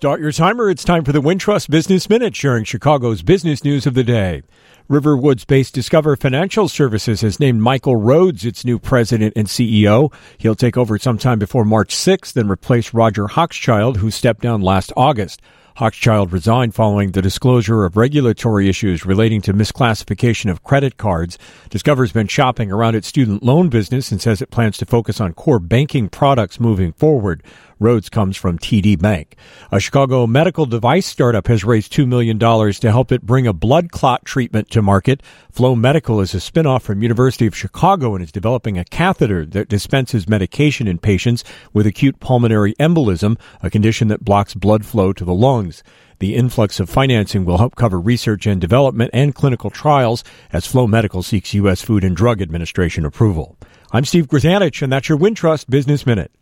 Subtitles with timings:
[0.00, 0.70] Start your timer.
[0.70, 4.40] It's time for the Wintrust Business Minute, sharing Chicago's business news of the day.
[4.88, 10.10] Riverwoods based Discover Financial Services has named Michael Rhodes its new president and CEO.
[10.38, 14.90] He'll take over sometime before March 6th and replace Roger Hochschild, who stepped down last
[14.96, 15.42] August.
[15.80, 21.38] Hochschild resigned following the disclosure of regulatory issues relating to misclassification of credit cards.
[21.70, 25.32] Discover's been shopping around its student loan business and says it plans to focus on
[25.32, 27.42] core banking products moving forward.
[27.78, 29.36] Rhodes comes from TD Bank.
[29.72, 33.90] A Chicago medical device startup has raised $2 million to help it bring a blood
[33.90, 35.22] clot treatment to market.
[35.50, 39.70] Flow Medical is a spinoff from University of Chicago and is developing a catheter that
[39.70, 45.24] dispenses medication in patients with acute pulmonary embolism, a condition that blocks blood flow to
[45.24, 45.69] the lungs.
[46.18, 50.86] The influx of financing will help cover research and development and clinical trials as Flow
[50.86, 51.82] Medical seeks U.S.
[51.82, 53.56] Food and Drug Administration approval.
[53.92, 56.30] I'm Steve Grzanich, and that's your Wintrust Business Minute.